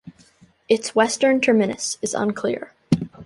[0.67, 2.73] Its western terminus is unclear.